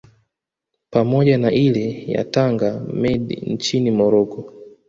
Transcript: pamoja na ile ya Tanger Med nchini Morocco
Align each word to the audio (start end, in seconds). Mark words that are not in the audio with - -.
pamoja 0.89 1.37
na 1.37 1.51
ile 1.51 2.03
ya 2.11 2.23
Tanger 2.23 2.81
Med 2.93 3.43
nchini 3.47 3.91
Morocco 3.91 4.53